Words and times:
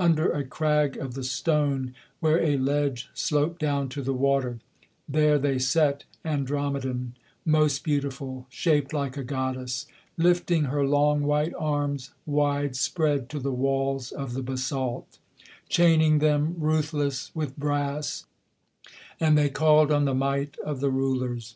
Under 0.00 0.32
a 0.32 0.42
crag 0.44 0.96
of 0.96 1.14
the 1.14 1.22
stone, 1.22 1.94
where 2.18 2.42
a 2.42 2.56
ledge 2.56 3.08
sloped 3.14 3.60
down 3.60 3.88
to 3.90 4.02
the 4.02 4.12
water; 4.12 4.58
There 5.08 5.38
they 5.38 5.60
set 5.60 6.02
Andromeden, 6.24 7.12
most 7.44 7.84
beautiful, 7.84 8.48
shaped 8.50 8.92
like 8.92 9.16
a 9.16 9.22
goddess, 9.22 9.86
Lifting 10.16 10.64
her 10.64 10.84
long 10.84 11.22
white 11.22 11.52
arms 11.56 12.10
wide 12.26 12.74
spread 12.74 13.28
to 13.28 13.38
the 13.38 13.52
walls 13.52 14.10
of 14.10 14.32
the 14.32 14.42
basalt, 14.42 15.20
Chaining 15.68 16.18
them, 16.18 16.56
ruthless, 16.58 17.30
with 17.32 17.56
brass; 17.56 18.24
and 19.20 19.38
they 19.38 19.48
called 19.48 19.92
on 19.92 20.04
the 20.04 20.16
might 20.16 20.58
of 20.64 20.80
the 20.80 20.90
Rulers. 20.90 21.54